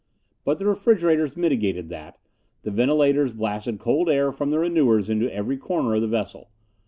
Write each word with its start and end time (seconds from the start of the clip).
But 0.43 0.57
the 0.57 0.65
refrigerators 0.65 1.37
mitigated 1.37 1.89
that; 1.89 2.17
the 2.63 2.71
ventilators 2.71 3.33
blasted 3.33 3.77
cold 3.77 4.09
air 4.09 4.31
from 4.31 4.49
the 4.49 4.57
renewers 4.57 5.11
into 5.11 5.31
every 5.31 5.57
corner 5.57 5.93
of 5.93 6.01
the 6.01 6.07
vessel. 6.07 6.49